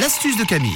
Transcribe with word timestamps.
L'astuce 0.00 0.38
de 0.38 0.44
Camille. 0.44 0.72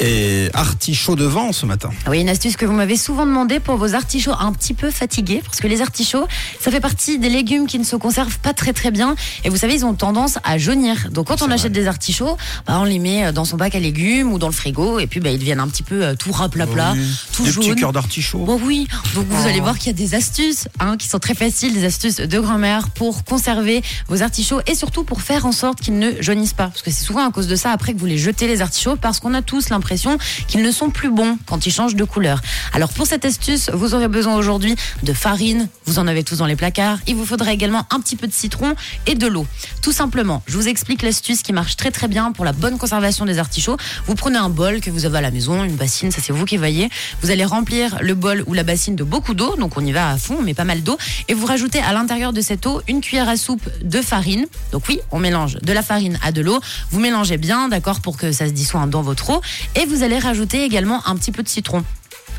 Et 0.00 0.50
artichaut 0.52 1.14
de 1.16 1.24
vent 1.24 1.52
ce 1.52 1.64
matin. 1.64 1.88
Oui, 2.08 2.20
une 2.20 2.28
astuce 2.28 2.56
que 2.56 2.66
vous 2.66 2.72
m'avez 2.72 2.96
souvent 2.96 3.24
demandé 3.24 3.60
pour 3.60 3.76
vos 3.76 3.94
artichauts 3.94 4.32
un 4.38 4.52
petit 4.52 4.74
peu 4.74 4.90
fatigués, 4.90 5.40
parce 5.44 5.60
que 5.60 5.66
les 5.68 5.80
artichauts, 5.80 6.26
ça 6.60 6.70
fait 6.72 6.80
partie 6.80 7.18
des 7.18 7.28
légumes 7.30 7.66
qui 7.68 7.78
ne 7.78 7.84
se 7.84 7.94
conservent 7.96 8.38
pas 8.40 8.52
très 8.52 8.72
très 8.72 8.90
bien, 8.90 9.14
et 9.44 9.48
vous 9.48 9.56
savez, 9.56 9.74
ils 9.76 9.84
ont 9.84 9.94
tendance 9.94 10.38
à 10.44 10.58
jaunir. 10.58 11.08
Donc 11.10 11.28
quand 11.28 11.40
on 11.42 11.50
achète 11.52 11.72
des 11.72 11.86
artichauts, 11.86 12.36
bah, 12.66 12.78
on 12.80 12.84
les 12.84 12.98
met 12.98 13.32
dans 13.32 13.44
son 13.44 13.56
bac 13.56 13.74
à 13.76 13.78
légumes 13.78 14.32
ou 14.32 14.38
dans 14.38 14.48
le 14.48 14.52
frigo, 14.52 14.98
et 14.98 15.06
puis 15.06 15.20
bah, 15.20 15.30
ils 15.30 15.38
deviennent 15.38 15.60
un 15.60 15.68
petit 15.68 15.84
peu 15.84 16.04
euh, 16.04 16.14
tout 16.16 16.32
raplapla, 16.32 16.92
Oui. 16.96 17.06
tout 17.32 17.44
Des 17.44 17.52
jaune. 17.52 17.64
petits 17.64 17.76
cœurs 17.80 17.92
d'artichaut. 17.92 18.40
Bon 18.44 18.60
oui, 18.62 18.88
donc 19.14 19.26
vous 19.28 19.42
Oh. 19.44 19.48
allez 19.48 19.60
voir 19.60 19.78
qu'il 19.78 19.86
y 19.86 19.90
a 19.90 19.92
des 19.96 20.14
astuces 20.16 20.66
hein, 20.80 20.96
qui 20.98 21.08
sont 21.08 21.20
très 21.20 21.34
faciles, 21.34 21.72
des 21.74 21.84
astuces 21.84 22.16
de 22.16 22.40
grand-mère 22.40 22.90
pour 22.90 23.22
conserver 23.24 23.82
vos 24.08 24.20
artichauts 24.22 24.60
et 24.66 24.74
surtout 24.74 25.04
pour 25.04 25.22
faire 25.22 25.46
en 25.46 25.52
sorte 25.52 25.80
qu'ils 25.80 25.98
ne 25.98 26.20
jaunissent 26.20 26.52
pas. 26.54 26.68
Parce 26.68 26.82
que 26.82 26.90
c'est 26.90 27.04
souvent 27.04 27.21
à 27.26 27.30
cause 27.30 27.46
de 27.46 27.56
ça 27.56 27.70
après 27.72 27.94
que 27.94 27.98
vous 27.98 28.06
les 28.06 28.18
jetez 28.18 28.46
les 28.46 28.62
artichauts 28.62 28.96
parce 28.96 29.20
qu'on 29.20 29.34
a 29.34 29.42
tous 29.42 29.68
l'impression 29.68 30.18
qu'ils 30.48 30.62
ne 30.62 30.70
sont 30.70 30.90
plus 30.90 31.10
bons 31.10 31.38
quand 31.46 31.66
ils 31.66 31.72
changent 31.72 31.96
de 31.96 32.04
couleur. 32.04 32.40
Alors 32.72 32.90
pour 32.92 33.06
cette 33.06 33.24
astuce, 33.24 33.70
vous 33.72 33.94
aurez 33.94 34.08
besoin 34.08 34.34
aujourd'hui 34.34 34.74
de 35.02 35.12
farine, 35.12 35.68
vous 35.86 35.98
en 35.98 36.06
avez 36.06 36.24
tous 36.24 36.38
dans 36.38 36.46
les 36.46 36.56
placards. 36.56 36.98
Il 37.06 37.16
vous 37.16 37.26
faudra 37.26 37.52
également 37.52 37.86
un 37.90 38.00
petit 38.00 38.16
peu 38.16 38.26
de 38.26 38.32
citron 38.32 38.74
et 39.06 39.14
de 39.14 39.26
l'eau. 39.26 39.46
Tout 39.82 39.92
simplement, 39.92 40.42
je 40.46 40.56
vous 40.56 40.68
explique 40.68 41.02
l'astuce 41.02 41.42
qui 41.42 41.52
marche 41.52 41.76
très 41.76 41.90
très 41.90 42.08
bien 42.08 42.32
pour 42.32 42.44
la 42.44 42.52
bonne 42.52 42.78
conservation 42.78 43.24
des 43.24 43.38
artichauts. 43.38 43.76
Vous 44.06 44.14
prenez 44.14 44.38
un 44.38 44.50
bol 44.50 44.80
que 44.80 44.90
vous 44.90 45.04
avez 45.04 45.18
à 45.18 45.20
la 45.20 45.30
maison, 45.30 45.64
une 45.64 45.76
bassine, 45.76 46.10
ça 46.10 46.20
c'est 46.22 46.32
vous 46.32 46.44
qui 46.44 46.56
voyez. 46.56 46.90
Vous 47.22 47.30
allez 47.30 47.44
remplir 47.44 47.98
le 48.00 48.14
bol 48.14 48.44
ou 48.46 48.54
la 48.54 48.62
bassine 48.62 48.96
de 48.96 49.04
beaucoup 49.04 49.34
d'eau, 49.34 49.56
donc 49.56 49.76
on 49.76 49.84
y 49.84 49.92
va 49.92 50.10
à 50.10 50.16
fond, 50.16 50.36
on 50.38 50.42
met 50.42 50.54
pas 50.54 50.64
mal 50.64 50.82
d'eau, 50.82 50.96
et 51.28 51.34
vous 51.34 51.46
rajoutez 51.46 51.80
à 51.80 51.92
l'intérieur 51.92 52.32
de 52.32 52.40
cette 52.40 52.66
eau 52.66 52.82
une 52.88 53.00
cuillère 53.00 53.28
à 53.28 53.36
soupe 53.36 53.68
de 53.82 54.00
farine. 54.00 54.46
Donc 54.72 54.84
oui, 54.88 55.00
on 55.10 55.18
mélange 55.18 55.56
de 55.56 55.72
la 55.72 55.82
farine 55.82 56.18
à 56.22 56.32
de 56.32 56.40
l'eau. 56.40 56.60
Vous 56.90 57.00
mélangez 57.00 57.11
bien, 57.36 57.68
d'accord, 57.68 58.00
pour 58.00 58.16
que 58.16 58.32
ça 58.32 58.46
se 58.46 58.52
dissoie 58.52 58.86
dans 58.86 59.02
votre 59.02 59.30
eau, 59.30 59.40
et 59.76 59.86
vous 59.86 60.02
allez 60.02 60.18
rajouter 60.18 60.64
également 60.64 61.06
un 61.06 61.16
petit 61.16 61.32
peu 61.32 61.42
de 61.42 61.48
citron. 61.48 61.84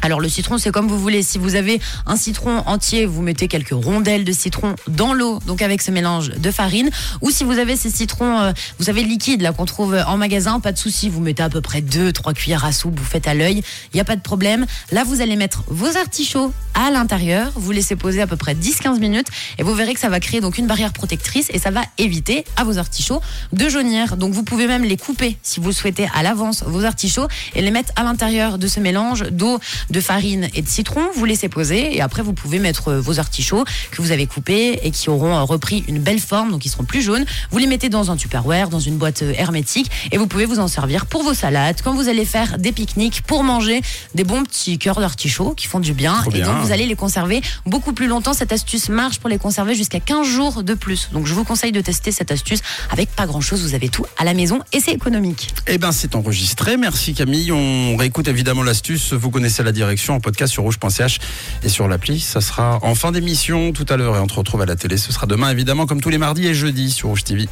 Alors 0.04 0.20
le 0.20 0.28
citron, 0.28 0.58
c'est 0.58 0.70
comme 0.70 0.90
vous 0.90 1.00
voulez. 1.00 1.24
Si 1.24 1.38
vous 1.38 1.56
avez 1.56 1.80
un 2.06 2.18
citron 2.18 2.58
entier, 2.66 3.06
vous 3.06 3.22
mettez 3.22 3.48
quelques 3.48 3.72
rondelles 3.72 4.26
de 4.26 4.34
citron 4.34 4.76
dans 4.90 5.14
l'eau, 5.14 5.40
donc 5.48 5.62
avec 5.62 5.82
ce 5.82 5.92
mélange 5.92 6.32
de 6.32 6.52
farine. 6.52 6.90
Ou 7.22 7.32
si 7.32 7.46
vous 7.46 7.58
avez 7.58 7.78
ces 7.78 7.90
citrons, 7.90 8.42
euh, 8.42 8.52
vous 8.80 8.86
savez 8.86 9.06
liquides 9.06 9.42
là 9.42 9.54
qu'on 9.54 9.66
trouve 9.66 9.96
en 10.06 10.18
magasin, 10.18 10.60
pas 10.60 10.74
de 10.74 10.78
souci. 10.78 11.08
Vous 11.08 11.22
mettez 11.22 11.42
à 11.42 11.48
peu 11.48 11.62
près 11.62 11.80
2-3 11.80 12.34
cuillères 12.34 12.66
à 12.66 12.74
soupe, 12.74 13.00
vous 13.00 13.06
faites 13.06 13.30
à 13.30 13.34
l'œil, 13.34 13.64
il 13.94 13.96
n'y 13.96 14.02
a 14.02 14.04
pas 14.04 14.18
de 14.18 14.22
problème. 14.22 14.66
Là, 14.92 15.06
vous 15.06 15.22
allez 15.22 15.38
mettre 15.38 15.64
vos 15.68 15.96
artichauts 15.96 16.52
à 16.74 16.92
l'intérieur, 16.92 17.54
vous 17.56 17.72
laissez 17.72 17.96
poser 17.96 18.22
à 18.22 18.28
peu 18.28 18.36
près 18.36 18.56
10-15 18.56 19.00
minutes 19.00 19.28
et 19.58 19.64
vous 19.64 19.74
verrez 19.74 19.94
que 19.94 20.02
ça 20.02 20.10
va 20.10 20.20
créer 20.20 20.42
donc 20.42 20.58
une 20.58 20.68
barrière 20.68 20.92
protectrice 20.92 21.48
et 21.54 21.60
ça 21.60 21.72
va 21.72 21.84
éviter 21.98 22.44
à 22.58 22.66
vos 22.66 22.78
artichauts 22.78 23.22
de 23.54 23.70
jaunir. 23.70 24.18
Donc 24.18 24.34
vous 24.34 24.44
pouvez 24.44 24.68
même 24.68 24.84
les 24.84 24.98
couper 24.98 25.38
si 25.44 25.62
vous 25.62 25.72
souhaitez 25.72 26.10
à 26.14 26.24
l'avance 26.24 26.64
vos 26.66 26.84
artichauts 26.84 27.30
et 27.56 27.62
les 27.62 27.72
mettre 27.72 27.94
à 27.96 28.04
l'intérieur 28.04 28.58
de 28.58 28.68
ce 28.68 28.82
mélange 28.82 29.24
d'eau, 29.32 29.60
de 29.94 30.02
farine 30.02 30.50
et 30.54 30.62
de 30.62 30.68
citron. 30.68 31.02
Vous 31.16 31.24
laissez 31.24 31.48
poser 31.48 31.96
et 31.96 32.02
après 32.02 32.22
vous 32.22 32.34
pouvez 32.34 32.60
mettre 32.60 32.90
euh, 32.90 33.00
vos 33.00 33.20
artichauts 33.20 33.64
que 33.92 34.02
vous 34.02 34.12
avez 34.12 34.26
coupés 34.26 34.80
et 34.84 34.92
qui 34.92 35.10
auront 35.10 35.38
euh, 35.38 35.44
repris 35.44 35.86
une 35.88 36.00
belle 36.00 36.20
forme, 36.20 36.52
donc 36.52 36.66
ils 36.66 36.70
seront 36.70 36.84
plus 36.84 37.02
jaunes. 37.02 37.26
Vous 37.52 37.60
les 37.60 37.68
mettez 37.68 37.90
dans 37.90 38.12
un 38.12 38.18
tupperware, 38.18 38.70
dans 38.70 38.80
une 38.80 38.98
boîte 38.98 39.22
euh, 39.22 39.34
hermétique 39.38 39.90
et 40.12 40.18
vous 40.18 40.28
pouvez 40.28 40.46
vous 40.46 40.60
en 40.60 40.68
servir 40.68 41.06
pour 41.06 41.24
vos 41.24 41.36
salades, 41.36 41.82
quand 41.84 41.94
vous 41.94 42.10
allez 42.10 42.26
faire 42.26 42.58
des 42.58 42.72
pique-niques, 42.72 43.22
pour 43.22 43.44
manger 43.44 43.82
des 44.16 44.24
bons 44.24 44.44
petits 44.44 44.80
cœurs 44.80 45.00
d'artichauts 45.00 45.54
qui 45.56 45.68
font 45.68 45.80
du 45.80 45.94
bien. 45.94 46.16
Trop 46.22 46.32
et 46.32 46.34
bien. 46.34 46.48
donc 46.48 46.66
vous 46.66 46.72
allez 46.72 46.88
les 46.88 46.96
conserver 46.96 47.42
beaucoup 47.68 47.94
plus 47.94 48.08
longtemps. 48.08 48.34
Cette 48.34 48.52
astuce 48.52 48.90
marche 48.90 49.20
pour 49.20 49.30
les 49.30 49.38
conserver 49.38 49.76
jusqu'à 49.76 50.00
15 50.00 50.28
jours 50.28 50.64
de 50.64 50.74
plus. 50.74 51.10
Donc 51.14 51.28
je 51.28 51.36
vous 51.36 51.44
conseille 51.44 51.72
de 51.72 51.82
tester 51.82 52.12
cette 52.12 52.32
astuce 52.32 52.62
avec 52.90 53.10
pas 53.10 53.28
grand 53.28 53.42
chose. 53.42 53.62
Vous 53.62 53.76
avez 53.76 53.90
tout 53.90 54.06
à 54.18 54.24
la 54.24 54.34
maison 54.34 54.60
et 54.74 54.80
c'est 54.80 54.94
économique. 54.94 55.54
Eh 55.68 55.78
ben 55.78 55.92
c'est 55.92 56.16
enregistré. 56.16 56.78
Merci 56.78 57.14
Camille. 57.14 57.52
On 57.52 57.96
réécoute 57.96 58.28
évidemment 58.28 58.64
l'astuce. 58.64 59.14
Vous 59.14 59.30
connaissez 59.30 59.62
la 59.62 59.72
direction 59.72 59.83
en 60.10 60.20
podcast 60.20 60.54
sur 60.54 60.64
rouge.ch 60.64 61.20
et 61.64 61.70
sur 61.70 61.88
l'appli. 61.88 62.20
Ça 62.20 62.42
sera 62.42 62.80
en 62.82 62.96
fin 62.96 63.12
d'émission 63.12 63.72
tout 63.72 63.86
à 63.90 63.98
l'heure 63.98 64.16
et 64.16 64.20
on 64.20 64.28
se 64.28 64.34
retrouve 64.34 64.62
à 64.62 64.66
la 64.66 64.76
télé. 64.76 64.98
Ce 64.98 65.12
sera 65.12 65.28
demain 65.28 65.50
évidemment 65.50 65.86
comme 65.86 66.02
tous 66.02 66.10
les 66.10 66.18
mardis 66.18 66.48
et 66.48 66.54
jeudis 66.54 66.92
sur 66.92 67.10
Rouge 67.10 67.24
TV. 67.24 67.48